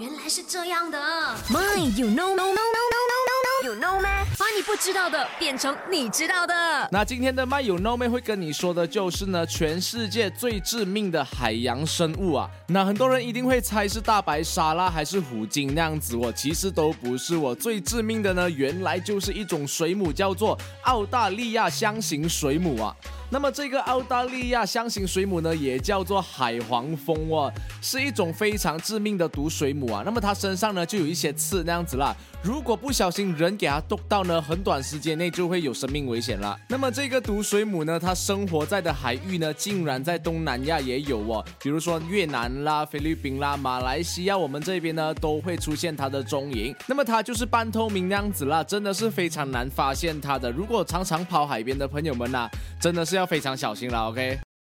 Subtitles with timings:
[0.00, 0.98] 原来是这样的。
[1.48, 3.18] My, you know, no, no, no, no, no,
[3.62, 4.08] no, you know 吗？
[4.36, 6.88] 把你不知道的变成你知道的。
[6.90, 12.50] 那今天的麦有 No 妹会跟你说的就是呢，全世界最致命的海洋生物啊。
[12.66, 16.32] 那很多人一定会猜是大白鲨啦，还是虎鲸那样子我。
[16.32, 22.96] 其实都不是，我最致命的呢，原来就是一种水母，叫做澳大利亚箱型水母啊。
[23.34, 30.04] 那么这个澳大利亚箱型水母呢，也叫做海黄蜂哦，是一种非常致命的毒水母啊。
[30.06, 32.14] 那么它身上呢就有一些刺那样子啦，
[32.44, 36.56] 如果不小心人给它剁到呢，很短时间内就会有生命危险了。
[36.68, 46.72] 那么这个毒水母呢，它生活在的海域呢，竟然在东南亚也有哦，比如说越南啦、菲律宾啦、马来西亚，我们这边呢都会出现它的踪影。
[46.86, 50.52] 那么它就是半透明那样子啦，真的是非常难发现它的。
[50.52, 52.48] 如果常常跑海边的朋友们呐，
[52.80, 53.23] 真的是要。
[53.26, 54.53] 非常小心了，OK。